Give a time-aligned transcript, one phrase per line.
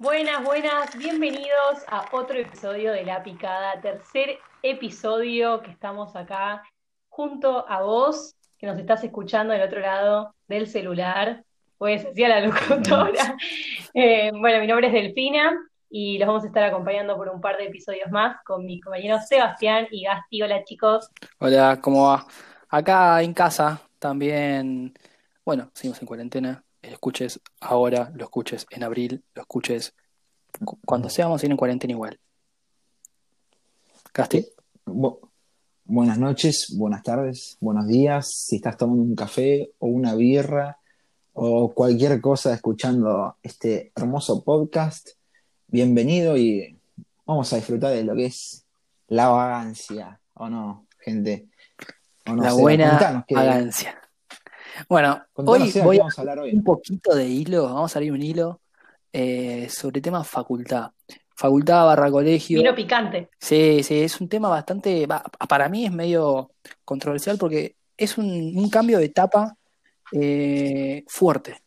[0.00, 6.62] Buenas, buenas, bienvenidos a otro episodio de La Picada, tercer episodio que estamos acá
[7.08, 11.42] junto a vos, que nos estás escuchando del otro lado del celular,
[11.78, 13.36] pues decía la locutora.
[13.94, 15.58] Eh, bueno, mi nombre es Delfina
[15.90, 19.26] y los vamos a estar acompañando por un par de episodios más con mis compañeros
[19.26, 20.42] Sebastián y Gasti.
[20.42, 21.10] Hola chicos.
[21.40, 22.24] Hola, ¿cómo va?
[22.68, 24.94] Acá en casa también,
[25.44, 29.94] bueno, seguimos en cuarentena, lo escuches ahora, lo escuches en abril, lo escuches
[30.64, 32.18] cu- cuando sea, vamos a ir en cuarentena igual.
[34.12, 34.46] Casti,
[34.86, 35.18] Bu-
[35.84, 38.28] buenas noches, buenas tardes, buenos días.
[38.32, 40.78] Si estás tomando un café o una birra
[41.34, 45.10] o cualquier cosa escuchando este hermoso podcast,
[45.68, 46.76] bienvenido y
[47.26, 48.64] vamos a disfrutar de lo que es
[49.08, 51.48] la vagancia, ¿o no, gente?
[52.26, 52.98] ¿O no, la buena
[53.36, 54.00] vagancia.
[54.88, 56.52] Bueno, contanos, hoy voy vamos a hablar hoy.
[56.52, 58.60] un poquito de hilo, vamos a abrir un hilo
[59.12, 60.90] eh, sobre tema facultad.
[61.34, 62.58] Facultad barra colegio.
[62.58, 63.30] Vino picante.
[63.38, 65.06] Sí, sí, es un tema bastante,
[65.48, 66.52] para mí es medio
[66.84, 69.56] controversial porque es un, un cambio de etapa
[70.12, 71.62] eh, fuerte,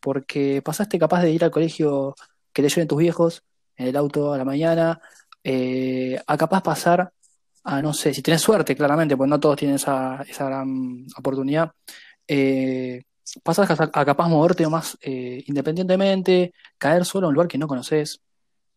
[0.00, 2.14] porque pasaste capaz de ir al colegio
[2.52, 3.44] que te lleven tus viejos
[3.76, 5.00] en el auto a la mañana,
[5.44, 7.12] eh, a capaz pasar
[7.64, 11.70] a, no sé, si tienes suerte, claramente, pues no todos tienen esa, esa gran oportunidad,
[12.28, 13.02] eh,
[13.42, 17.66] pasas a, a capaz moverte más eh, independientemente, caer solo en un lugar que no
[17.66, 18.20] conoces.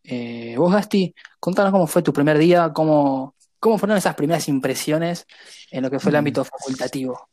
[0.04, 5.26] Eh, vos, Gasti, contanos cómo fue tu primer día, cómo, cómo fueron esas primeras impresiones
[5.70, 6.18] en lo que fue el Mm.
[6.18, 7.28] ámbito facultativo.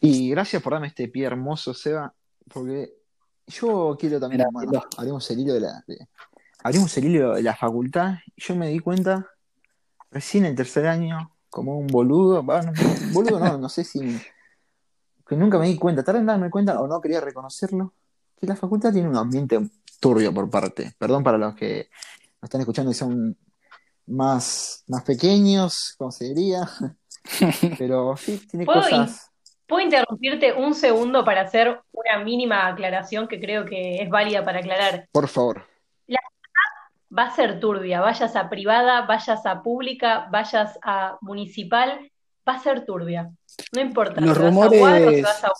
[0.00, 2.12] Y gracias por darme este pie hermoso, Seba,
[2.48, 2.92] porque
[3.46, 6.08] yo quiero también, bueno, abrimos el hilo de la, de-
[6.64, 9.26] abrimos el hilo de la facultad y yo me di cuenta
[10.10, 12.72] recién en tercer año, como un boludo, va, no,
[13.12, 14.00] boludo no, no sé si,
[15.28, 17.92] que nunca me di cuenta, tarde en darme cuenta o no quería reconocerlo,
[18.40, 19.60] que la facultad tiene un ambiente
[20.00, 21.90] turbio por parte, perdón para los que
[22.40, 23.36] nos están escuchando y son
[24.06, 26.66] más, más pequeños, como se diría,
[27.78, 29.28] pero sí, tiene ¿Puedo cosas...
[29.66, 34.58] ¿Puedo interrumpirte un segundo para hacer una mínima aclaración que creo que es válida para
[34.58, 35.08] aclarar?
[35.12, 35.64] Por favor.
[37.16, 42.10] Va a ser turbia, vayas a privada, vayas a pública, vayas a municipal,
[42.48, 43.30] va a ser turbia.
[43.72, 45.52] No importa Los si vas a UAD o si rumores, vas a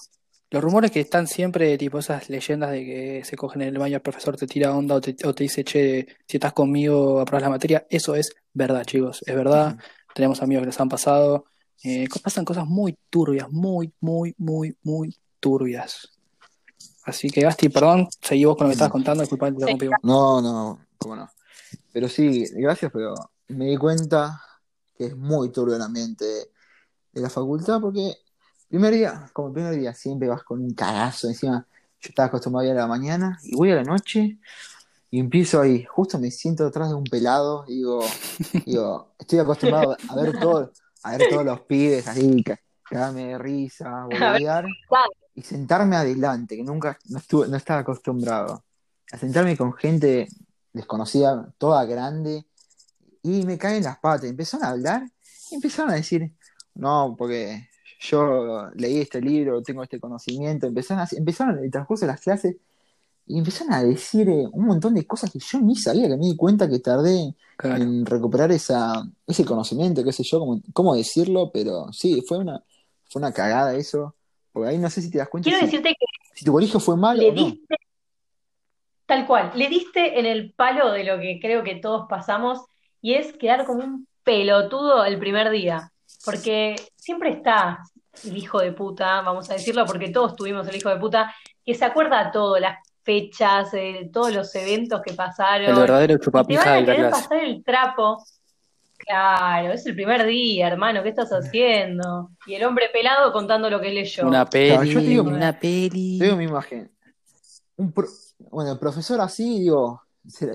[0.53, 3.97] los rumores que están siempre, tipo esas leyendas de que se cogen en el baño,
[3.97, 7.45] el profesor te tira onda o te, o te dice, che, si estás conmigo, apruebas
[7.45, 9.79] la materia, eso es verdad, chicos, es verdad.
[10.15, 11.47] Tenemos amigos que les han pasado.
[11.83, 16.13] Eh, pasan cosas muy turbias, muy, muy, muy, muy turbias.
[17.05, 19.89] Así que, Gasti, perdón, seguí vos con lo que estabas contando, disculpa, interrumpí.
[20.03, 21.31] No, no, cómo no.
[21.93, 23.15] Pero sí, gracias, pero
[23.49, 24.41] me di cuenta
[24.97, 26.25] que es muy turbio el ambiente
[27.13, 28.15] de la facultad porque
[28.69, 31.29] primer día, como primer día, siempre vas con un cagazo.
[31.29, 31.67] Encima,
[32.01, 34.39] yo estaba acostumbrado a ir a la mañana y voy a la noche
[35.11, 35.85] y empiezo ahí.
[35.85, 38.01] Justo me siento detrás de un pelado y digo,
[38.67, 40.73] digo, estoy acostumbrado a ver todo,
[41.03, 44.65] a ver todos los pibes así, ca- cagarme de risa, boludear
[45.35, 48.65] y sentarme adelante, que nunca no, estuve, no estaba acostumbrado.
[49.13, 50.29] A sentarme con gente
[50.73, 52.45] desconocida, toda grande,
[53.23, 54.25] y me caen las patas.
[54.25, 55.11] Empezaron a hablar
[55.51, 56.33] y empezaron a decir,
[56.75, 57.69] no, porque
[58.01, 60.67] yo leí este libro, tengo este conocimiento.
[60.67, 62.57] Empezaron, a, empezaron en el transcurso de las clases
[63.27, 66.27] y empezaron a decir eh, un montón de cosas que yo ni sabía, que me
[66.27, 67.81] di cuenta que tardé Claro.
[67.81, 72.61] en recuperar esa, ese conocimiento, qué sé yo, cómo, cómo decirlo, pero sí, fue una,
[73.09, 74.17] fue una cagada eso.
[74.53, 76.81] Porque ahí no sé si te das cuenta Quiero si, decirte que si tu colegio
[76.81, 77.77] fue malo le diste,
[79.13, 82.65] tal cual, le diste en el palo de lo que creo que todos pasamos
[83.03, 85.91] y es quedar como un pelotudo el primer día.
[86.25, 87.81] Porque siempre está
[88.25, 91.35] el hijo de puta, vamos a decirlo, porque todos tuvimos el hijo de puta,
[91.65, 96.19] que se acuerda todo, las fechas, eh, todos los eventos que El pasaron, verdadero y
[96.19, 97.23] te chupapija van a de la querer clase.
[97.23, 98.25] pasar el trapo.
[98.97, 102.31] Claro, es el primer día, hermano, ¿qué estás haciendo?
[102.47, 104.27] Y el hombre pelado contando lo que leyó.
[104.27, 106.19] Una Claro, yo te peli, digo, una peli.
[106.19, 106.91] Te digo mi imagen.
[107.77, 108.07] Un pro-
[108.53, 110.03] bueno, el profesor así, digo,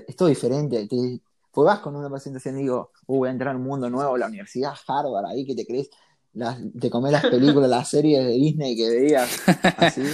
[0.06, 0.86] es todo diferente.
[0.86, 3.90] Te, pues vas con una presentación y digo, "Uh, voy a entrar a un mundo
[3.90, 5.90] nuevo, la universidad Harvard, ahí que te crees,
[6.32, 9.28] las, te comés las películas, las series de Disney que veías,
[9.76, 10.02] así.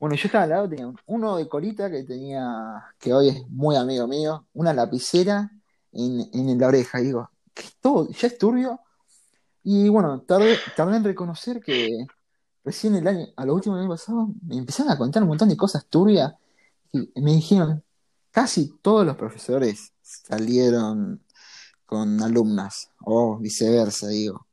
[0.00, 3.74] Bueno, yo estaba al lado, tenía uno de colita que tenía, que hoy es muy
[3.74, 5.50] amigo mío, una lapicera
[5.90, 7.00] en, en la oreja.
[7.00, 8.08] Y digo, ¿qué es todo?
[8.08, 8.80] ¿Ya es turbio?
[9.64, 12.06] Y bueno, tardé, tardé en reconocer que
[12.68, 15.48] recién el año, a lo último del año pasado, me empezaron a contar un montón
[15.48, 16.34] de cosas turbias
[16.92, 17.82] y me dijeron,
[18.30, 21.22] casi todos los profesores salieron
[21.86, 24.46] con alumnas, o viceversa, digo.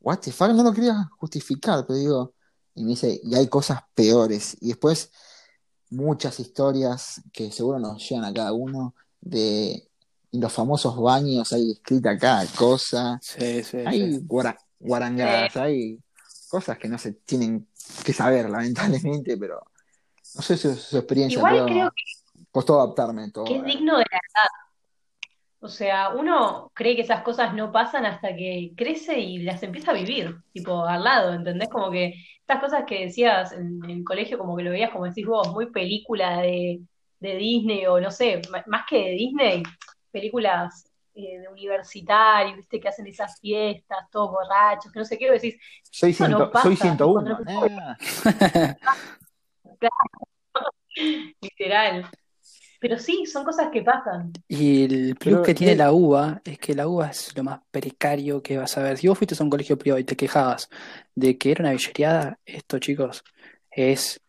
[0.00, 2.32] What the fuck, no lo quería justificar, pero digo,
[2.74, 4.56] y me dice, y hay cosas peores.
[4.60, 5.10] Y después
[5.90, 9.88] muchas historias que seguro nos llegan a cada uno de
[10.32, 14.20] los famosos baños, hay escrita cada cosa, Sí, sí, hay sí.
[14.26, 15.98] guara- guarangadas, hay
[16.54, 17.66] cosas que no se tienen
[18.04, 19.60] que saber, lamentablemente, pero
[20.36, 21.90] no sé su, su experiencia, Igual creo
[22.52, 23.46] costó adaptarme todo.
[23.46, 24.50] que es digno de la edad.
[25.58, 29.90] O sea, uno cree que esas cosas no pasan hasta que crece y las empieza
[29.90, 31.68] a vivir, tipo al lado, ¿entendés?
[31.68, 35.06] Como que estas cosas que decías en, en el colegio, como que lo veías, como
[35.06, 36.80] decís vos, muy película de,
[37.18, 39.62] de Disney o no sé, más que de Disney,
[40.12, 42.80] películas eh, de universitarios, ¿viste?
[42.80, 45.56] Que hacen esas fiestas, todos borrachos, que no sé qué, decís,
[45.90, 46.64] Soy, eso no ciento, pasa.
[46.64, 47.94] soy Cuando 101, los pibes- nah.
[51.40, 52.06] literal.
[52.80, 54.32] Pero sí, son cosas que pasan.
[54.46, 57.60] Y el plus Pero, que tiene la UBA es que la UBA es lo más
[57.70, 58.98] precario que vas a ver.
[58.98, 60.68] Si vos fuiste a un colegio privado y te quejabas
[61.14, 63.24] de que era una billereada, esto, chicos,
[63.70, 64.20] es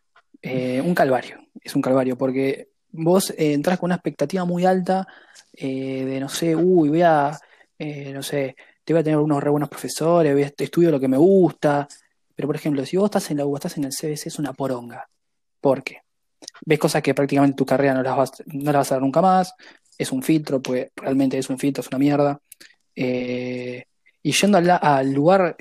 [0.42, 1.40] eh, un calvario.
[1.62, 5.08] Es un calvario porque vos eh, entras con una expectativa muy alta
[5.54, 7.38] eh, de, no sé, uy, voy a,
[7.78, 11.00] eh, no sé, te voy a tener unos re buenos profesores, voy a, estudio lo
[11.00, 11.88] que me gusta.
[12.36, 14.54] Pero, por ejemplo, si vos estás en la UBA, estás en el CBC, es una
[14.54, 15.08] poronga.
[15.62, 16.02] ¿Por qué?
[16.66, 19.22] ves cosas que prácticamente tu carrera no las vas, no las vas a ver nunca
[19.22, 19.54] más,
[19.98, 22.40] es un filtro, pues realmente es un filtro, es una mierda.
[22.96, 23.86] Eh,
[24.22, 25.56] y yendo al, al lugar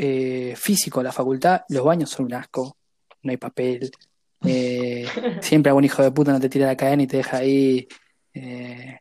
[0.56, 2.76] físico de la facultad, los baños son un asco,
[3.22, 3.90] no hay papel,
[4.46, 5.06] eh,
[5.40, 7.86] siempre algún hijo de puta no te tira la cadena y te deja ahí
[8.32, 8.98] eh,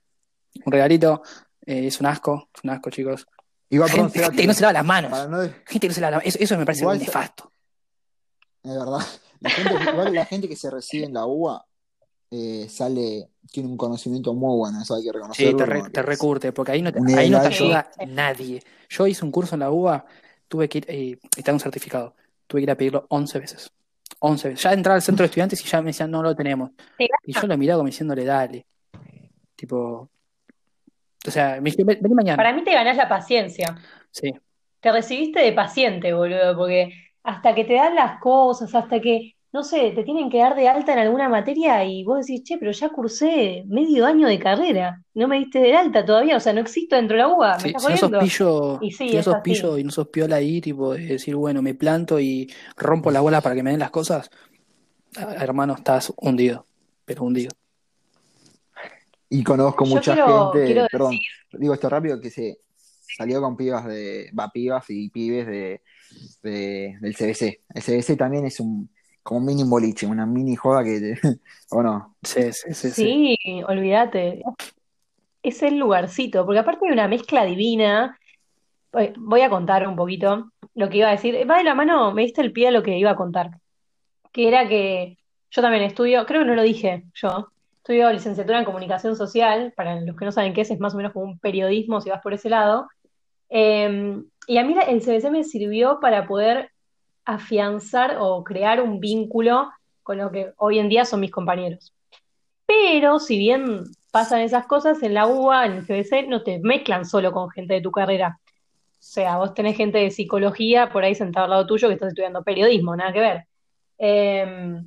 [0.65, 1.21] un regalito,
[1.65, 3.25] eh, es un asco, es un asco, chicos.
[3.69, 6.25] Igual, Gente, que no se lava las manos, no- gente que no se lava las-
[6.27, 7.51] eso, eso me parece Igual- nefasto.
[8.63, 8.99] Es verdad.
[9.39, 11.65] La gente, que- igual la gente que se recibe en la UBA
[12.31, 15.57] eh, sale, tiene un conocimiento muy bueno, eso hay que Sí, reconocerlo.
[15.57, 15.65] te,
[16.01, 18.63] re- recurte, porque ahí no te, ahí no te ayuda nadie.
[18.89, 20.05] Yo hice un curso en la UBA,
[20.47, 22.15] tuve que ir, eh, y tengo un certificado,
[22.47, 23.71] tuve que ir a pedirlo 11 veces.
[24.25, 24.63] 11 veces.
[24.63, 26.71] Ya entraba al centro de estudiantes y ya me decían, no lo tenemos.
[27.25, 28.65] Y yo lo miraba como diciéndole, dale.
[29.55, 30.09] Tipo,
[31.27, 32.37] o sea, me dije, "Ven- vení mañana.
[32.37, 33.75] Para mí te ganás la paciencia.
[34.11, 34.33] Sí,
[34.79, 36.93] Te recibiste de paciente, boludo, porque
[37.23, 40.67] hasta que te dan las cosas, hasta que, no sé, te tienen que dar de
[40.67, 45.01] alta en alguna materia y vos decís, che, pero ya cursé medio año de carrera,
[45.13, 47.59] no me diste de alta todavía, o sea, no existo dentro de la UBA, me
[47.61, 49.91] Sí, estás si no sos pillo, Y sí, si no es sos pillo y no
[49.91, 53.61] sos piola ahí, tipo, de decir, bueno, me planto y rompo la bola para que
[53.61, 54.29] me den las cosas,
[55.17, 56.65] ah, hermano, estás hundido,
[57.05, 57.51] pero hundido.
[59.29, 61.19] Y conozco Yo mucha quiero- gente, quiero perdón,
[61.53, 62.59] digo esto rápido, que se
[63.17, 65.81] salió con pibas de, va, pibas y pibes de,
[66.41, 67.61] de- del CBC.
[67.73, 68.89] El CBC también es un,
[69.23, 71.19] como un mini boliche, una mini joda que, te-
[71.71, 72.15] ¿o no?
[72.21, 73.37] Sí, sí, sí, sí.
[73.37, 74.43] Sí, olvídate.
[75.41, 78.17] Es el lugarcito, porque aparte hay una mezcla divina.
[79.17, 81.49] Voy a contar un poquito lo que iba a decir.
[81.49, 83.49] Va de la mano, me diste el pie a lo que iba a contar.
[84.31, 85.17] Que era que
[85.51, 87.47] yo también estudio, creo que no lo dije yo,
[87.77, 89.73] estudio licenciatura en comunicación social.
[89.75, 92.09] Para los que no saben qué es, es más o menos como un periodismo si
[92.09, 92.87] vas por ese lado.
[93.49, 96.71] Eh, y a mí la- el CBC me sirvió para poder
[97.25, 99.71] afianzar o crear un vínculo
[100.01, 101.93] con lo que hoy en día son mis compañeros.
[102.65, 107.05] Pero si bien pasan esas cosas, en la UBA, en el CBC, no te mezclan
[107.05, 108.39] solo con gente de tu carrera.
[108.45, 112.09] O sea, vos tenés gente de psicología por ahí sentado al lado tuyo que estás
[112.09, 113.45] estudiando periodismo, nada que ver.
[113.97, 114.81] Eh,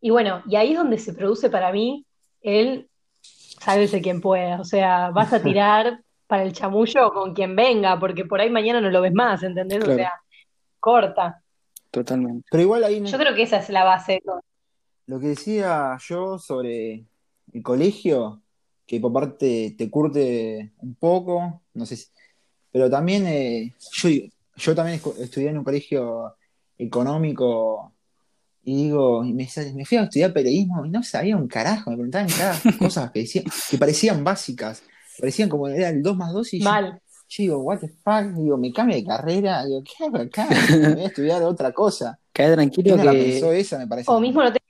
[0.00, 2.06] y bueno, y ahí es donde se produce para mí
[2.40, 2.88] el
[3.20, 4.60] sálvese quien pueda.
[4.60, 8.80] O sea, vas a tirar para el chamullo con quien venga, porque por ahí mañana
[8.80, 9.82] no lo ves más, ¿entendés?
[9.86, 10.12] O sea,
[10.78, 11.39] corta.
[11.90, 12.46] Totalmente.
[12.50, 14.40] Pero igual ahí Yo creo que esa es la base de todo.
[15.06, 17.04] lo que decía yo sobre
[17.52, 18.42] el colegio,
[18.86, 22.08] que por parte te curte un poco, no sé si-
[22.72, 24.08] pero también eh, yo,
[24.56, 26.34] yo también estudié en un colegio
[26.78, 27.92] económico
[28.62, 31.96] y digo, y me, me fui a estudiar periodismo y no sabía un carajo, me
[31.96, 34.82] preguntaban cada cosas que decían, que parecían básicas,
[35.18, 36.92] parecían como era el 2 más 2 y yo, Mal.
[36.94, 37.00] yo
[37.38, 40.48] digo, what the fuck, digo, me cambio de carrera, digo, ¿qué hago acá?
[40.70, 42.18] Me voy a estudiar otra cosa.
[42.32, 43.78] Queda tranquilo ¿Quién no la que pensó esa?
[43.78, 44.10] Me parece.
[44.10, 44.60] O mismo no te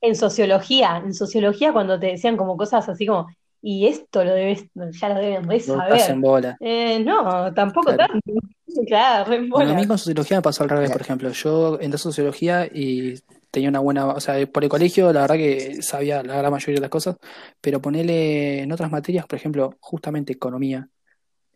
[0.00, 3.26] en sociología, en sociología cuando te decían como cosas así como,
[3.62, 6.16] y esto lo debes, ya lo deben re en saber.
[6.16, 6.56] bola.
[6.60, 8.12] Eh, no, tampoco Claro.
[8.12, 8.32] tanto.
[8.86, 11.30] Claro, re en Bueno, a mí con sociología me pasó al revés, por ejemplo.
[11.30, 13.14] Yo entré a sociología y
[13.50, 16.74] tenía una buena, o sea, por el colegio la verdad que sabía la gran mayoría
[16.74, 17.16] de las cosas,
[17.60, 20.88] pero ponele en otras materias, por ejemplo, justamente economía.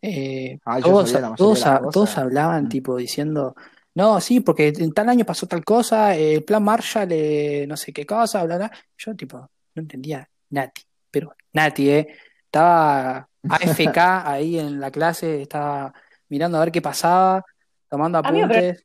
[0.01, 2.69] Eh, Ah, todos, la todos, todos hablaban Mm.
[2.69, 3.55] tipo diciendo,
[3.95, 7.75] no, sí, porque en tal año pasó tal cosa, eh, el plan Marshall, eh, no
[7.77, 8.71] sé qué cosa, bla, bla.
[8.97, 9.37] Yo tipo,
[9.75, 10.81] no entendía Nati,
[11.11, 12.07] pero Nati, eh,
[12.45, 15.93] estaba AFK ahí en la clase, estaba
[16.29, 17.43] mirando a ver qué pasaba,
[17.89, 18.83] tomando Amigo, pero- apuntes.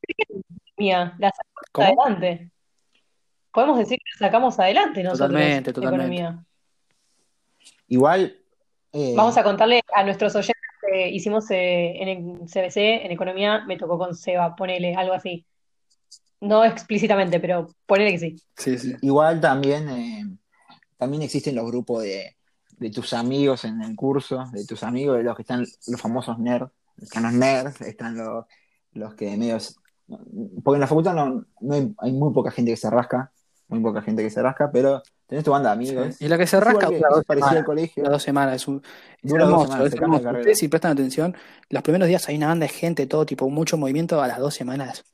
[0.78, 1.32] Mía, la
[1.72, 1.86] ¿Cómo?
[2.04, 2.50] adelante.
[3.50, 6.16] podemos decir que sacamos adelante nosotros Totalmente, la totalmente.
[6.16, 6.44] economía.
[7.88, 8.36] Igual.
[8.92, 10.54] eh, Vamos a contarle a nuestros oyentes
[10.90, 15.44] que hicimos eh, en CBC, en economía, me tocó con Seba, ponele algo así.
[16.40, 18.36] No explícitamente, pero ponele que sí.
[18.56, 18.94] Sí, sí.
[19.02, 20.24] Igual también, eh,
[20.96, 22.36] también existen los grupos de,
[22.78, 26.38] de tus amigos en el curso, de tus amigos, de los que están los famosos
[26.38, 28.44] nerds, están los nerds, están los,
[28.92, 29.76] los que medios...
[30.62, 33.32] Porque en la facultad no, no hay, hay muy poca gente que se rasca,
[33.68, 36.20] muy poca gente que se rasca, pero tenés tu banda de amigos.
[36.20, 37.64] Y la que se rasca dura dos semanas.
[37.64, 38.04] colegio.
[38.04, 38.56] Dos semanas.
[38.56, 38.82] Es, un,
[39.22, 40.24] es Dura dos hermoso, semanas, es se cambia de hermoso.
[40.24, 40.40] carrera.
[40.40, 41.36] Ustedes si prestan atención,
[41.70, 44.54] los primeros días hay una banda de gente, todo tipo, mucho movimiento, a las dos
[44.54, 45.04] semanas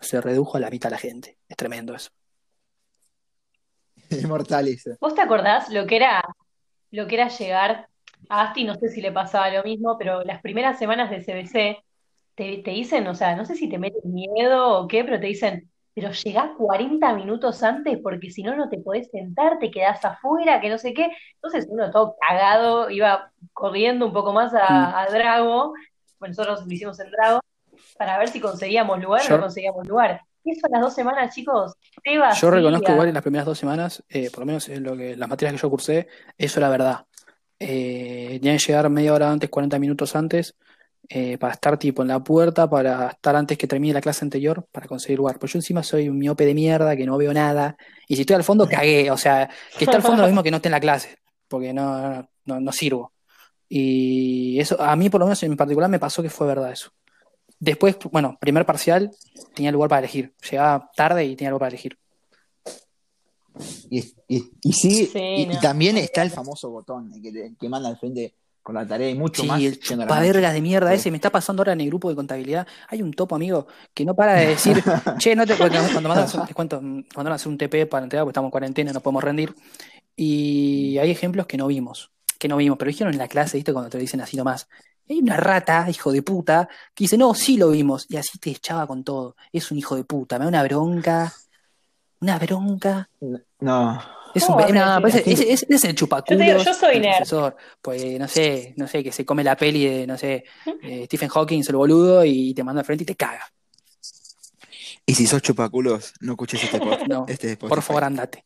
[0.00, 1.38] se redujo a la mitad la gente.
[1.48, 2.10] Es tremendo eso.
[4.10, 4.88] Inmortales.
[5.00, 6.22] ¿Vos te acordás lo que era,
[6.90, 7.88] lo que era llegar
[8.28, 8.64] a Asti?
[8.64, 11.84] No sé si le pasaba lo mismo, pero las primeras semanas de CBC
[12.34, 15.26] te, te dicen, o sea, no sé si te meten miedo o qué, pero te
[15.26, 15.70] dicen,
[16.00, 20.60] pero llegá 40 minutos antes porque si no, no te podés sentar, te quedás afuera,
[20.60, 21.08] que no sé qué.
[21.34, 25.74] Entonces uno todo cagado iba corriendo un poco más a, a Drago,
[26.20, 27.40] bueno, nosotros lo hicimos en Drago,
[27.96, 30.20] para ver si conseguíamos lugar o no conseguíamos lugar.
[30.44, 32.14] Eso a las dos semanas, chicos, te.
[32.40, 35.16] Yo reconozco igual en las primeras dos semanas, eh, por lo menos en lo que,
[35.16, 36.06] las materias que yo cursé,
[36.38, 37.06] eso era verdad.
[37.58, 40.56] Eh, que llegar media hora antes, 40 minutos antes,
[41.08, 44.66] eh, para estar tipo en la puerta, para estar antes que termine la clase anterior,
[44.70, 45.38] para conseguir lugar.
[45.38, 48.36] Pues yo encima soy un miope de mierda, que no veo nada, y si estoy
[48.36, 49.10] al fondo, cagué.
[49.10, 49.48] O sea,
[49.78, 52.28] que esté al fondo es lo mismo que no esté en la clase, porque no,
[52.44, 53.12] no, no sirvo.
[53.70, 56.90] Y eso, a mí por lo menos en particular me pasó que fue verdad eso.
[57.60, 59.10] Después, bueno, primer parcial,
[59.54, 60.32] tenía lugar para elegir.
[60.50, 61.98] Llegaba tarde y tenía lugar para elegir.
[63.90, 63.98] Y,
[64.28, 65.18] y, y sí, Sí,
[65.50, 68.34] y, también está el famoso botón el que, te- que manda al frente
[68.68, 69.62] con la tarea y mucho Sí, más.
[69.62, 70.96] el chupavergas de mierda Sí.
[70.96, 72.66] ese me está pasando ahora en el grupo de contabilidad.
[72.88, 74.76] Hay un topo, amigo, que no para de decir,
[75.18, 75.56] che, no te.
[75.56, 78.32] Cuando, cuando mandan a hacer, les cuento, mandaron a hacer un TP para entregar, porque
[78.32, 79.54] estamos en cuarentena, no podemos rendir.
[80.16, 83.72] Y hay ejemplos que no vimos, que no vimos, pero dijeron en la clase, ¿viste?
[83.72, 84.68] Cuando te lo dicen así nomás.
[85.08, 88.04] Hay una rata, hijo de puta, que dice, no, sí lo vimos.
[88.10, 89.34] Y así te echaba con todo.
[89.50, 91.32] Es un hijo de puta, me da una bronca.
[92.20, 93.08] Una bronca.
[93.60, 93.98] No,
[94.34, 95.22] Es ¿Cómo un, no, así?
[95.26, 97.16] es, es- es el chupaculos Yo te digo, yo soy nerd.
[97.16, 97.56] profesor.
[97.80, 100.44] Pues no sé, no sé, que se come la peli de, no sé,
[100.82, 103.42] eh, Stephen Hawking, el boludo, y te manda al frente y te caga.
[105.06, 107.02] Y si sos chupaculos, no escuches este podcast.
[107.08, 107.86] No, este por Spotify.
[107.86, 108.44] favor, andate.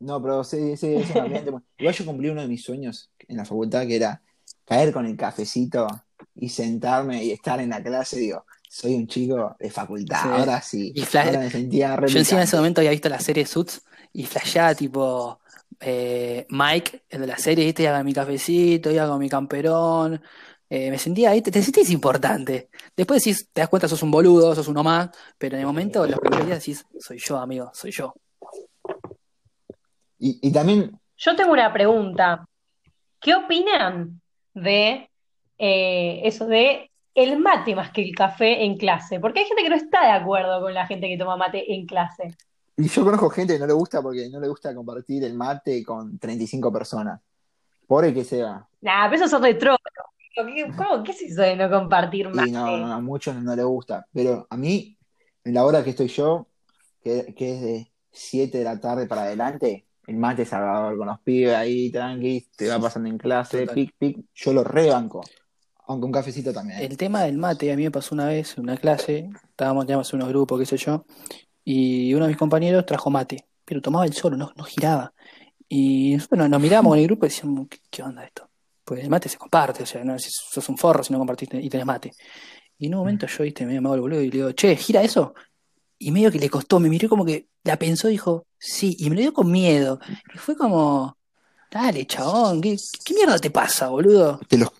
[0.00, 3.36] No, pero sí, sí, es un ambiente Igual yo cumplí uno de mis sueños en
[3.36, 4.22] la facultad, que era
[4.64, 5.86] caer con el cafecito
[6.34, 8.18] y sentarme y estar en la clase.
[8.18, 10.28] Digo, soy un chico de facultad, Sí.
[10.30, 10.92] ahora sí.
[10.94, 13.44] Y flash- ahora me sentía re Yo encima en ese momento había visto la serie
[13.44, 15.40] Suits y flasheaba tipo
[15.80, 17.82] eh, Mike, el de la serie, ¿viste?
[17.82, 20.22] Iba con mi cafecito, iba con mi camperón.
[20.68, 22.68] eh, me sentía ahí, te, te sentís importante.
[22.96, 26.06] Después decís, te das cuenta, sos un boludo, sos uno más, pero en el momento,
[26.06, 28.14] los primeros días decís, soy yo, amigo, soy yo.
[30.18, 32.46] Y, y también, Yo tengo una pregunta.
[33.20, 34.20] ¿Qué opinan
[34.54, 35.08] de
[35.58, 39.20] eh, eso de el mate más que el café en clase?
[39.20, 41.86] Porque hay gente que no está de acuerdo con la gente que toma mate en
[41.86, 42.34] clase.
[42.76, 45.84] y yo conozco gente que no le gusta porque no le gusta compartir el mate
[45.84, 47.20] con 35 personas.
[47.86, 48.66] Pobre que sea.
[48.80, 49.78] Nah, pero de trono.
[50.34, 52.48] ¿Qué, cómo- qué es eso de no compartir mate?
[52.48, 54.06] Y no, no, a muchos no les gusta.
[54.12, 54.96] Pero a mí,
[55.44, 56.46] en la hora que estoy yo,
[57.02, 61.20] que, que es de 7 de la tarde para adelante, el mate salvador con los
[61.20, 65.20] pibes ahí, tranqui, te va pasando en clase, pic, pic, yo lo rebanco.
[65.90, 66.78] Aunque un cafecito también.
[66.78, 70.12] El tema del mate, a mí me pasó una vez en una clase, estábamos, teníamos
[70.12, 71.04] unos grupos, qué sé yo,
[71.64, 75.12] y uno de mis compañeros trajo mate, pero tomaba el solo, no, no giraba.
[75.68, 78.48] Y nosotros nos, mirábamos en el grupo y decíamos, ¿qué, qué onda esto?
[78.84, 81.60] Pues el mate se comparte, o sea, no si sos un forro si no compartiste
[81.60, 82.12] y tenés mate.
[82.78, 85.02] Y en un momento yo, viste, me hago el boludo y le digo, che, ¿gira
[85.02, 85.34] eso?
[85.98, 89.10] Y medio que le costó, me miró como que la pensó y dijo, sí, y
[89.10, 89.98] me lo dio con miedo.
[90.32, 91.18] Y fue como,
[91.68, 94.38] dale, chabón, ¿qué, qué mierda te pasa, boludo?
[94.48, 94.72] Te lo,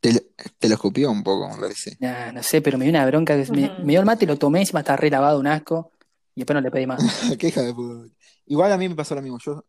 [0.00, 0.20] te, lo-
[0.58, 1.96] te lo escupió un poco, me parece.
[2.00, 3.34] Nah, no sé, pero me dio una bronca.
[3.42, 3.82] que me, Ujú.
[3.82, 5.90] me dio el mate, lo tomé, encima está re lavado, un asco.
[6.34, 7.00] Y después no le pedí más.
[7.38, 8.08] Qué hija de puta.
[8.46, 9.38] Igual a mí me pasó lo mismo.
[9.44, 9.64] Yo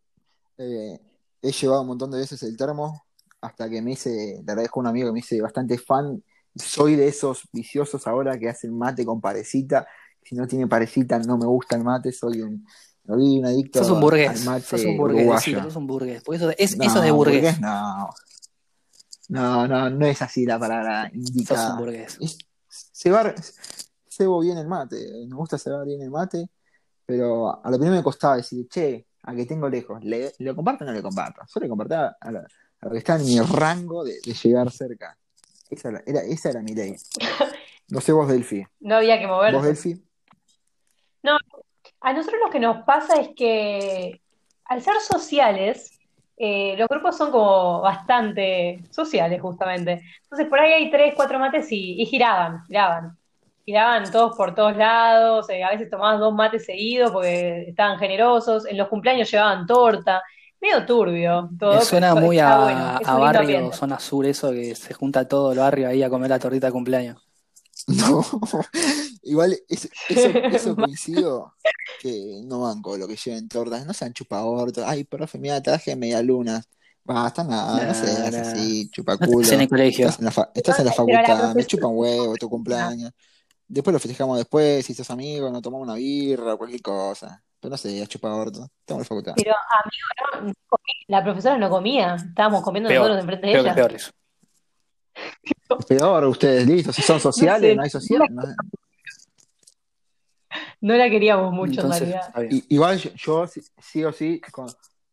[0.57, 0.99] eh,
[1.41, 3.05] he llevado un montón de veces el termo
[3.41, 6.21] hasta que me hice, le agradezco a un amigo que me hice bastante fan.
[6.55, 9.87] Soy de esos viciosos ahora que hacen mate con parecita.
[10.23, 12.11] Si no tiene parecita, no me gusta el mate.
[12.11, 12.65] Soy un,
[13.07, 14.45] soy un adicto Sos un al burgués.
[14.45, 15.37] mate Sos un burgués, uruguayo.
[15.37, 16.21] decilo, sos un burgués.
[16.23, 17.59] Porque eso, es, No, eso es de burgués.
[17.61, 18.09] No.
[19.29, 21.75] No, no, no es así la palabra Sos un indicada.
[21.77, 22.17] burgués.
[22.19, 22.37] Es-
[22.69, 23.33] cebar,
[24.07, 26.49] cebo bien el mate, me gusta cebar bien el mate,
[27.05, 30.83] pero a lo primero me costaba decir, che, a que tengo lejos, ¿le, ¿le comparto
[30.83, 31.41] o no le comparto?
[31.47, 34.71] Solo le compartía a, lo- a lo que está en mi rango de, de llegar
[34.71, 35.17] cerca.
[35.69, 36.95] Esa era, era- esa era mi ley.
[37.91, 38.63] No sé vos, Delphi.
[38.81, 39.89] No había que ¿Vos, moverse.
[39.89, 40.05] Delphi?
[42.01, 44.21] A nosotros lo que nos pasa es que
[44.65, 45.98] al ser sociales,
[46.41, 50.01] eh, los grupos son como bastante sociales, justamente.
[50.23, 53.17] Entonces, por ahí hay tres, cuatro mates y, y giraban, giraban.
[53.65, 58.65] Giraban todos por todos lados, eh, a veces tomaban dos mates seguidos porque estaban generosos,
[58.65, 60.23] en los cumpleaños llevaban torta,
[60.61, 64.93] medio turbio todo, Me suena muy a, bueno, a barrio, zona sur, eso que se
[64.93, 67.28] junta todo el barrio ahí a comer la tortita de cumpleaños.
[67.87, 68.25] No,
[69.23, 71.53] igual eso, eso, eso coincido
[72.01, 76.21] que no banco lo que lleven tortas, no sean chupaortos, ay, profe, mira, traje media
[76.21, 76.61] luna.
[77.03, 79.47] Basta nada, no seas así, No te chupaculo.
[79.51, 80.05] en el colegio.
[80.05, 82.35] Estás en la, fa- estás en la Pero la facultad, me profesora- chupa un huevo
[82.35, 83.11] tu cumpleaños.
[83.67, 87.43] Después lo festejamos después, si sos amigo, nos tomamos una birra, cualquier cosa.
[87.59, 88.69] Pero no sé, chupa orto.
[88.79, 89.33] Estamos en la facultad.
[89.35, 90.53] Pero amigo, no, no
[91.07, 93.73] la profesora no comía, estábamos comiendo Peor, nosotros enfrente de ella.
[93.75, 94.09] peor eso.
[94.09, 94.13] Es
[95.87, 96.91] peor, ustedes, listo.
[96.93, 97.75] Si son sociales, sé.
[97.75, 98.21] no hay social.
[98.29, 98.43] no-
[100.81, 102.33] No la queríamos mucho en realidad.
[102.69, 104.67] igual yo, yo sí, sí o sí, con,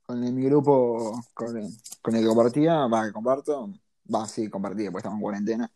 [0.04, 1.68] con el- mi grupo con el,
[2.00, 3.72] con el que compartía, va, que comparto,
[4.14, 5.72] va, sí, compartía, porque estamos en cuarentena.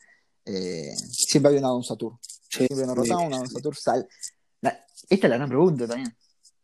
[0.47, 2.19] eh, siempre había una Don Tour.
[2.23, 3.01] Sí, Siempre nos sí.
[3.03, 4.09] rotaba una Don Tour sal.
[4.63, 6.17] la- esta es la gran pregunta también.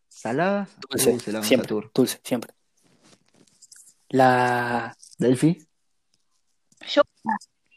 [0.08, 1.90] ¿Saladas o Dulce, dulce la Don siempre, Tour?
[1.94, 2.54] dulce, siempre.
[4.08, 4.96] La...
[5.18, 5.66] ¿Delphi?
[6.88, 7.02] Yo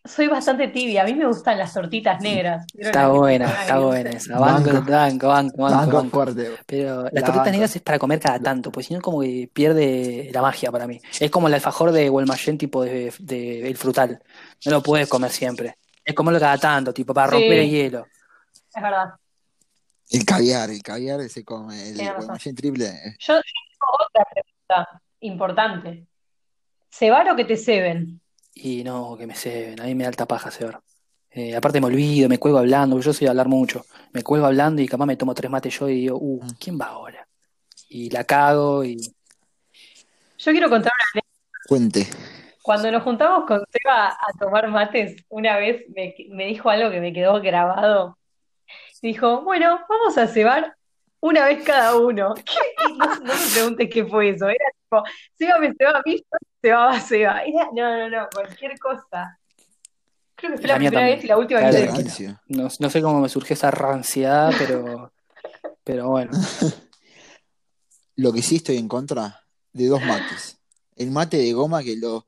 [0.06, 2.66] soy bastante tibia, a mí me gustan las tortitas negras.
[2.78, 4.40] Está que buena, está buena esa.
[4.40, 4.92] Banco, Banco.
[4.92, 6.10] banco, banco, banco, Banco banco.
[6.10, 6.52] fuerte.
[6.66, 7.52] Pero las La tortitas banco.
[7.52, 10.88] negras es para comer cada tanto, pues si no como que pierde la magia para
[10.88, 11.00] mí.
[11.20, 14.22] Es como el alfajor de Guaymallén tipo de, de- el frutal.
[14.66, 15.78] No lo puedes comer siempre.
[16.04, 17.34] Es comerlo cada tanto, tipo para Sí.
[17.36, 18.08] romper el hielo.
[18.74, 19.10] Es verdad.
[20.12, 21.90] El caviar, el caviar se come.
[21.90, 21.98] El.
[21.98, 22.88] Guaymallén triple.
[23.20, 26.06] Yo, yo tengo otra pregunta importante.
[26.90, 28.20] ¿Cebar o que te ceben?
[28.62, 30.82] Y no, que me ceben, a mí me da alta paja cebar.
[31.32, 33.86] Eh, aparte me olvido, me cuelgo hablando, yo soy de hablar mucho.
[34.12, 36.88] Me cuelgo hablando y capaz me tomo tres mates yo y digo, uh, ¿quién va
[36.88, 37.26] ahora?
[37.88, 38.98] Y la cago y
[40.38, 41.22] Yo quiero contar una
[41.68, 42.08] Cuente.
[42.62, 47.00] Cuando nos juntamos con Seba a tomar mates, una vez me, me dijo algo que
[47.00, 48.18] me quedó grabado.
[49.02, 50.76] Dijo, bueno, vamos a cebar
[51.22, 52.34] una vez cada uno.
[52.98, 54.50] No, no me preguntes qué fue eso.
[54.50, 55.04] Era tipo,
[55.38, 57.42] Seba me cebaba a mí, yo cebaba a Seba.
[57.44, 59.38] Era, no, no, no, cualquier cosa.
[60.36, 61.18] Creo que fue La primera también.
[61.18, 62.42] vez y la última Claro, rancio.
[62.48, 65.12] no, no sé cómo me surgió esa ranciedad, pero,
[65.84, 66.32] pero bueno.
[68.16, 69.42] Lo que sí estoy en contra
[69.74, 70.58] de dos mates.
[70.96, 72.28] El mate de goma que lo,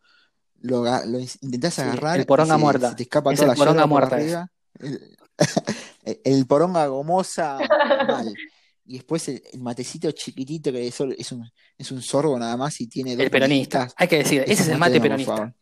[0.62, 2.90] lo, lo in- intentás Sí, agarrar el poronga y se, muerta.
[2.90, 4.48] se te escapa Es toda el la poronga por muerta arriba.
[4.80, 5.18] El,
[6.24, 7.60] el poronga gomosa
[8.08, 8.34] mal.
[8.92, 12.82] Y después el, el matecito chiquitito que es, es un, es un sorbo nada más
[12.82, 13.88] y tiene dos El peronista.
[13.96, 15.54] Hay que decir, ese es el mate peronista.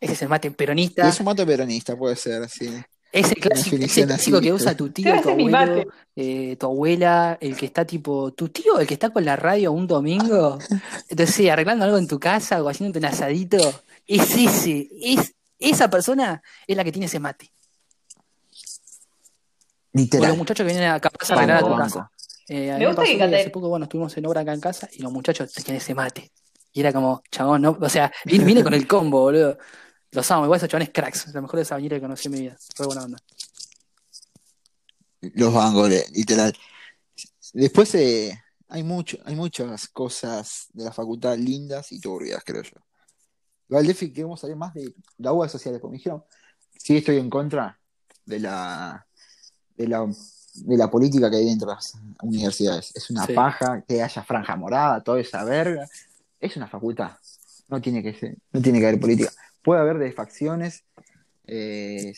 [0.00, 1.08] Ese es el mate Y peronista.
[1.08, 2.68] es un mate peronista, puede ser, sí.
[3.12, 5.84] Ese clásico, ese clásico que usa tu tío, tu abuelo,
[6.16, 9.70] eh, tu abuela, el que está tipo, tu tío, el que está con la radio
[9.70, 10.58] un domingo,
[11.08, 13.58] entonces sí, arreglando algo en tu casa o haciéndote un asadito,
[14.04, 17.52] es ese, es, esa persona es la que tiene ese mate.
[19.94, 20.36] O los Literal.
[20.36, 22.10] muchachos que vienen a capaz a arreglar a tu Banco, casa.
[22.48, 25.10] Eh, Me gusta que hace poco, bueno, estuvimos en obra acá en casa y los
[25.10, 26.30] muchachos tenían ese mate.
[26.72, 29.58] Y era como, chabón, no, o sea, viene con el combo, boludo.
[30.10, 32.56] Los amo, igual esos chabones cracks, la mejor sabañera que conocí en mi vida.
[32.78, 33.18] Re buena onda.
[35.20, 36.52] Los bancos, le- literal.
[37.52, 42.76] Después eh, hay mucho, hay muchas cosas de la facultad lindas y turbias, creo yo.
[43.68, 46.24] Igual, Defi, queremos saber más de la UBA sociales, porque me dijeron,
[46.76, 47.78] sí estoy en contra
[48.24, 49.06] de la,
[49.76, 50.06] de la,
[50.54, 52.92] de la política que hay dentro de las universidades.
[52.94, 53.32] Es una Sí.
[53.32, 55.86] paja que haya franja morada, toda esa verga.
[56.40, 57.12] Es una facultad.
[57.68, 59.30] No tiene que ser, no tiene que haber política.
[59.62, 60.84] Puede haber de facciones,
[61.46, 62.12] eh,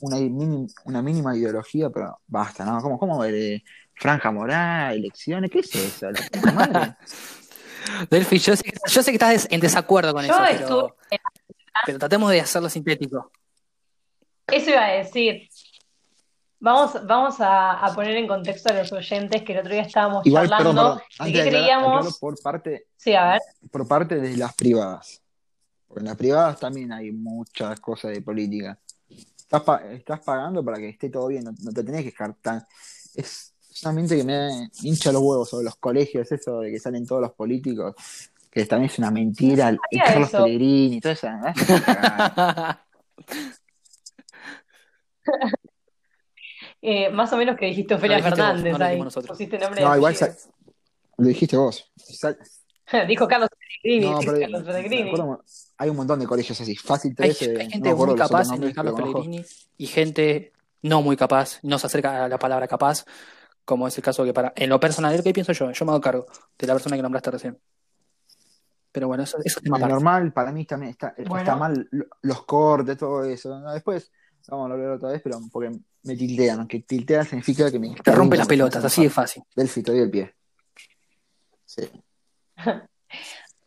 [0.00, 2.80] una, mini- una mínima ideología, pero basta, ¿no?
[2.82, 5.50] ¿Cómo, cómo ver eh, franja morada, elecciones?
[5.50, 6.06] ¿Qué es eso?
[6.44, 6.96] La madre.
[8.10, 11.22] Delphi, yo sé, que- yo sé que estás en desacuerdo con Yo eso, estuve, pero,
[11.86, 13.30] pero tratemos de hacerlo sintético.
[14.48, 15.48] eso iba a decir.
[16.58, 20.26] Vamos, vamos a, a poner en contexto a los oyentes que el otro día estábamos
[20.26, 21.26] Igual, perdón, charlando perdón.
[21.26, 22.18] de qué aclarar, creíamos.
[22.18, 23.40] por parte, Sí, a ver.
[23.70, 25.20] por parte de las privadas.
[25.86, 28.78] Porque en las privadas también hay muchas cosas de política.
[29.38, 32.34] Estás, pa- estás pagando para que esté todo bien, no, no te tenés que dejar
[32.34, 32.64] tan.
[33.14, 37.20] Es solamente que me hincha los huevos sobre los colegios, eso de que salen todos
[37.22, 37.94] los políticos,
[38.50, 39.70] que también es una mentira.
[39.70, 40.42] No el Carlos eso.
[40.42, 41.28] Pellegrini y todo eso.
[41.28, 41.54] ¿eh?
[46.88, 49.02] Eh, más o menos que dijiste Ofelia vos, Fernández no ahí.
[49.26, 50.16] Pusiste nombre No, igual
[51.18, 51.90] lo dijiste vos.
[51.96, 52.38] Sal-
[53.08, 53.48] Dijo Carlos
[53.82, 54.12] Pellegrini.
[54.12, 55.08] No, dijo pero Carlos me Pellegrini.
[55.10, 55.44] acuerdo,
[55.78, 56.76] hay un montón de colegios así.
[56.76, 58.94] Fácil Hay, 13, hay no gente muy capaz en el Carlos.
[58.94, 59.44] Pellegrini
[59.78, 63.04] y gente no muy capaz, no se acerca a la palabra capaz,
[63.64, 66.00] como es el caso que para, en lo personal, que pienso yo, yo me hago
[66.00, 67.58] cargo de la persona que nombraste recién.
[68.92, 72.44] Pero bueno, eso, eso es tema normal, para mí también está, está mal lo- los
[72.44, 73.58] cortes, todo eso.
[73.72, 74.12] Después
[74.48, 75.70] vamos a hablar otra vez, pero porque
[76.02, 76.66] me tiltean.
[76.66, 79.42] Que tiltear significa que me Te rompe las pelotas, así de fácil.
[79.54, 80.34] Del fito y del pie.
[81.64, 81.82] Sí.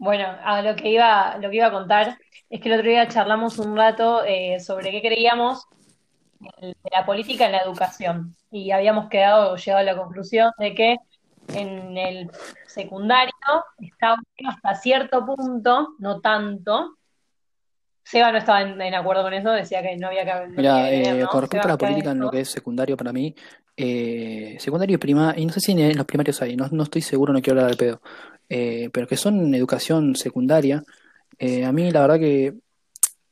[0.01, 2.17] Bueno, a lo que iba, lo que iba a contar
[2.49, 5.67] es que el otro día charlamos un rato eh, sobre qué creíamos
[6.61, 10.97] de la política en la educación y habíamos quedado, llegado a la conclusión de que
[11.49, 12.31] en el
[12.65, 13.33] secundario
[13.77, 14.15] bueno
[14.47, 16.97] hasta cierto punto, no tanto.
[18.09, 20.91] Seba no estaba en, en acuerdo con eso, decía que no había que, no Mira,
[20.91, 21.27] eh, ¿no?
[21.27, 23.35] con respecto Seba, a la ¿qué política en lo que es secundario para mí,
[23.77, 27.01] eh, secundario y primario, y no sé si en los primarios hay, no, no estoy
[27.01, 28.01] seguro, no quiero hablar al pedo,
[28.49, 30.83] eh, pero que son educación secundaria,
[31.37, 32.55] eh, a mí la verdad que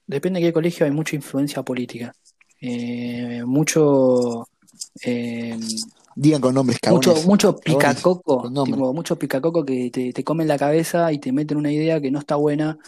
[0.05, 2.13] depende de qué colegio hay mucha influencia política,
[2.61, 4.47] eh, mucho,
[5.03, 5.57] eh,
[6.15, 7.25] Digan con nombres mucho, cagones.
[7.25, 8.73] mucho Cagones, picacoco, con nombre.
[8.73, 12.09] tipo, mucho picacoco que te, te comen la cabeza y te meten una idea que
[12.11, 12.79] no está buena,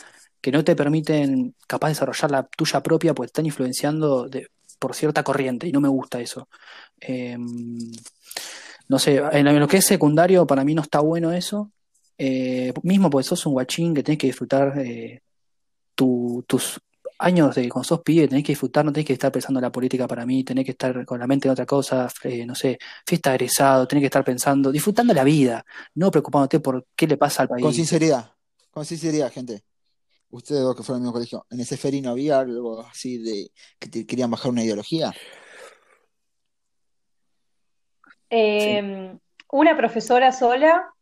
[0.42, 4.48] que no te permiten capaz desarrollar la tuya propia, pues están influenciando de-
[4.80, 6.48] por cierta corriente y no me gusta eso.
[7.02, 7.38] Eh,
[8.88, 11.72] no sé, en lo- que es secundario para mí no está bueno eso.
[12.18, 15.22] Eh, mismo porque sos un guachín que tenés que disfrutar eh,
[15.96, 16.80] tu- tus
[17.20, 19.72] años de cuando sos pibe, tenés que disfrutar, no tenés que estar pensando en la
[19.72, 22.78] política para mí, tenés que estar con la mente en otra cosa, eh, no sé,
[23.06, 27.18] fiesta de egresado, tenés que estar pensando, disfrutando la vida, no preocupándote por qué le
[27.18, 27.76] pasa al Con país.
[27.76, 28.32] sinceridad,
[28.72, 29.64] con sinceridad, gente.
[30.32, 33.52] Ustedes dos que fueron al mismo colegio, ¿en ese Feri no había algo así de
[33.80, 35.12] que te querían bajar una ideología?
[38.30, 39.18] Eh,
[39.52, 40.94] una profesora sola,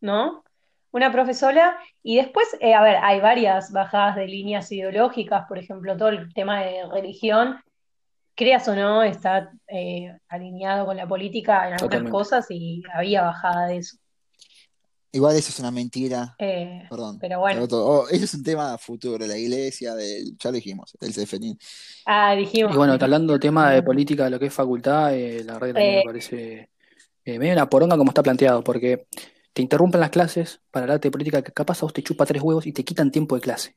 [0.00, 0.44] ¿no?
[0.92, 5.96] Una profesora y después, eh, a ver, hay varias bajadas de líneas ideológicas, por ejemplo,
[5.96, 7.60] todo el tema de religión,
[8.36, 12.12] creas o no, está eh, alineado con la política en algunas Totalmente.
[12.12, 13.96] cosas y había bajada de eso.
[15.14, 17.18] Igual eso es una mentira, Eh, perdón.
[17.20, 21.12] pero bueno, oh, eso es un tema futuro, la iglesia, del, ya lo dijimos, del
[21.12, 21.56] CFNI.
[22.06, 25.52] ah, dijimos, Y bueno, hablando tema de política, de lo que es facultad, eh, la
[25.54, 26.70] verdad que también eh, me parece
[27.24, 29.06] eh, medio una poronga como está planteado, porque
[29.52, 32.42] te interrumpen las clases para hablarte de política que capaz a vos te chupa tres
[32.42, 33.76] huevos y te quitan tiempo de clase.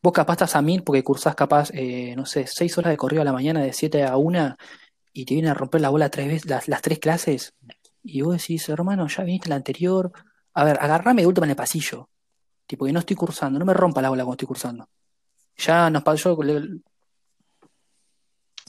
[0.00, 3.22] Vos capaz estás a mil porque cursás capaz, eh, no sé, seis horas de corrido
[3.22, 4.56] a la mañana de 7 a 1
[5.12, 7.54] y te vienen a romper la bola tres veces, las, las tres clases.
[8.04, 10.12] Y vos decís, hermano, ya viniste la anterior.
[10.54, 12.08] A ver, agarrame de última en el pasillo.
[12.66, 14.88] Tipo, que no estoy cursando, no me rompa la bola cuando estoy cursando.
[15.56, 16.36] Ya nos pasó,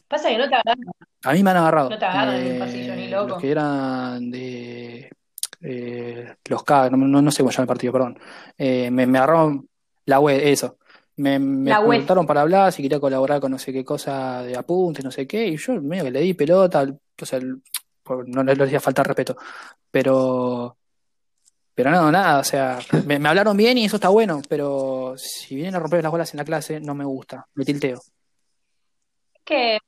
[0.08, 0.86] pasa que no te agarran,
[1.24, 1.90] a mí me han agarrado.
[1.90, 3.28] no te agarran en el pasillo ni Eh, loco.
[3.28, 5.12] los que eran de
[5.62, 8.20] eh, los K, no, no, no sé cómo llama el partido, perdón.
[8.58, 9.68] Eh, me, me agarraron
[10.06, 10.78] la web, eso.
[11.18, 15.12] Me, preguntaron para hablar si quería colaborar con no sé qué cosa de apuntes, no
[15.12, 16.84] sé qué, y yo medio que le di pelota,
[17.22, 17.62] o sea, el-
[18.02, 19.38] por- no le hacía falta respeto,
[19.92, 20.78] pero,
[21.76, 25.56] pero no, nada, o sea, me, me hablaron bien y eso está bueno, pero si
[25.56, 28.00] vienen a romper las bolas en la clase, no me gusta, me tilteo.
[29.44, 29.80] que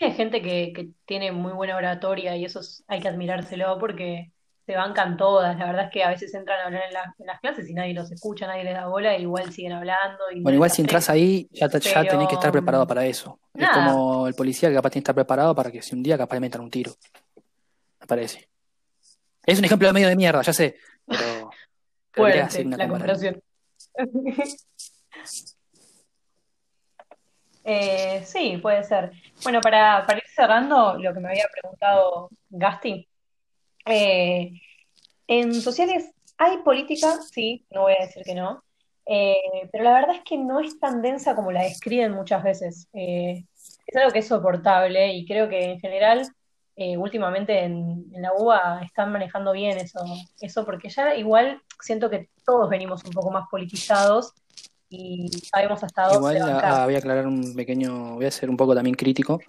[0.00, 4.32] hay gente que, que tiene muy buena oratoria y eso es- hay que admirárselo porque
[4.66, 5.58] se bancan todas.
[5.58, 7.74] La verdad es que a veces entran a hablar en, la- en las clases y
[7.74, 10.80] nadie los escucha, nadie les da bola, e igual siguen hablando y Bueno, igual si
[10.82, 13.40] entras ahí, ya, te- ya tenés que estar preparado para eso.
[13.54, 16.16] Es como el policía que capaz tiene que estar preparado para que si un día
[16.16, 16.92] capaz le metan un tiro.
[18.00, 18.48] Me parece.
[19.50, 21.50] Es un ejemplo medio de mierda, ya sé, pero,
[22.12, 23.42] Fuerte una la comparación.
[27.62, 29.12] Eh, sí, puede ser.
[29.42, 33.06] Bueno, para, para ir cerrando lo que me había preguntado Gasti,
[33.84, 34.52] eh,
[35.26, 38.64] en sociales hay política, sí, no voy a decir que no,
[39.06, 42.88] eh, pero la verdad es que no es tan densa como la describen muchas veces.
[42.92, 43.44] Eh,
[43.86, 46.26] es algo que es soportable y creo que en general,
[46.76, 50.00] eh, últimamente en, en la UBA están manejando bien eso,
[50.40, 54.32] eso, porque ya igual siento que todos venimos un poco más politizados
[54.88, 58.56] y sabemos hasta dónde Igual ah, voy a aclarar un pequeño, voy a ser un
[58.56, 59.40] poco también crítico.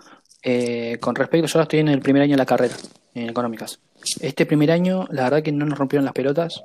[0.44, 2.76] Eh, con respecto, yo ahora estoy en el primer año de la carrera,
[3.14, 3.80] en económicas.
[4.20, 6.64] Este primer año, la verdad que no nos rompieron las pelotas,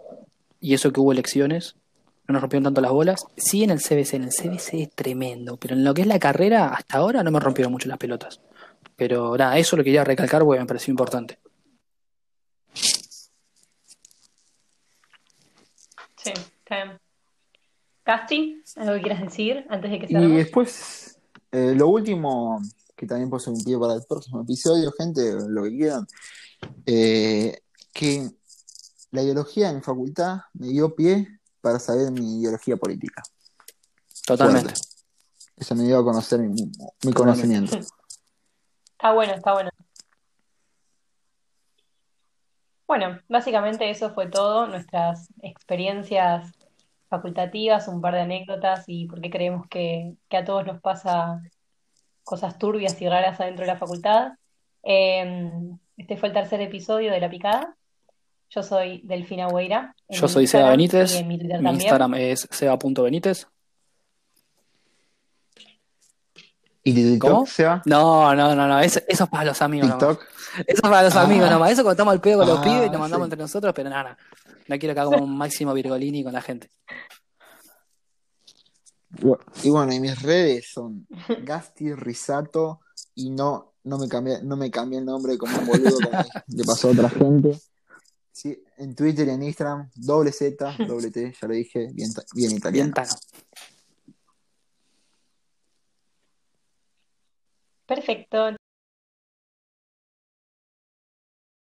[0.61, 1.77] y eso que hubo elecciones,
[2.29, 3.27] no nos rompieron tanto las bolas.
[3.37, 6.19] Sí en el CBC, en el CBC es tremendo, pero en lo que es la
[6.19, 8.41] carrera, hasta ahora no me rompieron mucho las pelotas.
[8.97, 11.39] Pero nada, eso lo quería recalcar porque me pareció importante.
[16.17, 16.99] Sí, está bien.
[18.03, 20.37] Casti, ¿algo que quieras decir antes de que Y cerremos?
[20.37, 21.19] después,
[21.53, 22.63] eh, lo último,
[22.97, 26.07] que también un pie para el próximo episodio, gente, lo que quieran,
[26.87, 27.61] eh,
[27.93, 28.31] que
[29.11, 33.23] la ideología en mi facultad me dio pie para saber mi ideología política.
[34.25, 34.71] Totalmente.
[34.71, 34.89] Fuerte.
[35.57, 36.71] Eso me dio a conocer mi,
[37.03, 37.79] mi conocimiento.
[39.07, 39.71] Está bueno, está bueno.
[42.89, 46.51] Bueno, básicamente eso fue todo, nuestras experiencias
[47.09, 51.41] facultativas, un par de anécdotas y por qué creemos que, que a todos nos pasa
[52.25, 54.33] cosas turbias y raras adentro de la facultad.
[54.83, 55.53] Eh,
[55.97, 57.77] este fue el tercer episodio de La Picada.
[58.51, 59.95] Yo soy Delfina Hueira.
[60.09, 61.25] Yo soy Seba Benítez.
[61.25, 61.37] mi.
[61.37, 63.47] Instagram es seba.benítez.
[66.89, 67.47] ¿Y de TikTok, ¿Cómo?
[67.87, 68.79] No, no, no, no.
[68.81, 70.09] Eso, eso es para los amigos nomás.
[70.09, 70.27] TikTok.
[70.67, 71.23] Eso es para los Ah.
[71.23, 71.73] amigos nomás.
[71.73, 73.33] Eso cuando estamos al pedo con los Ah, pibes y nos mandamos sí.
[73.33, 74.17] entre nosotros, pero nada,
[74.69, 76.71] no quiero que hagamos un máximo virgolini con la gente.
[79.63, 81.07] Y bueno, y mis redes son
[81.43, 82.81] Gasti Risato
[83.15, 86.19] y no, no me cambié, no me cambié el nombre como un boludo como
[86.49, 87.59] le pasó a otra gente.
[88.33, 92.23] Sí, en Twitter y en Instagram, doble Z, doble T, ya lo dije, bien, ta-
[92.35, 92.93] bien Bien italiano.
[92.95, 93.09] tano.
[97.87, 98.57] Perfecto.